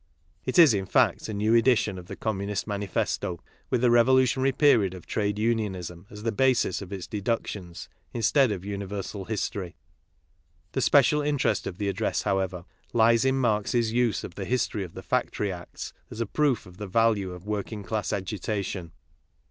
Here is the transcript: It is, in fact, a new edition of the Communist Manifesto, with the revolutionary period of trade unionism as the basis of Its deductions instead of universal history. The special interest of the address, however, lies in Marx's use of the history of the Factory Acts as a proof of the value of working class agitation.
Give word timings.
It 0.45 0.57
is, 0.57 0.73
in 0.73 0.87
fact, 0.87 1.29
a 1.29 1.33
new 1.35 1.53
edition 1.53 1.99
of 1.99 2.07
the 2.07 2.15
Communist 2.15 2.65
Manifesto, 2.65 3.39
with 3.69 3.81
the 3.81 3.91
revolutionary 3.91 4.51
period 4.51 4.95
of 4.95 5.05
trade 5.05 5.37
unionism 5.37 6.07
as 6.09 6.23
the 6.23 6.31
basis 6.31 6.81
of 6.81 6.91
Its 6.91 7.05
deductions 7.05 7.87
instead 8.11 8.51
of 8.51 8.65
universal 8.65 9.25
history. 9.25 9.75
The 10.71 10.81
special 10.81 11.21
interest 11.21 11.67
of 11.67 11.77
the 11.77 11.87
address, 11.87 12.23
however, 12.23 12.65
lies 12.93 13.25
in 13.25 13.35
Marx's 13.37 13.93
use 13.93 14.23
of 14.23 14.33
the 14.33 14.45
history 14.45 14.83
of 14.83 14.95
the 14.95 15.03
Factory 15.03 15.51
Acts 15.51 15.93
as 16.09 16.19
a 16.19 16.25
proof 16.25 16.65
of 16.65 16.77
the 16.77 16.87
value 16.87 17.31
of 17.31 17.45
working 17.45 17.83
class 17.83 18.11
agitation. 18.11 18.93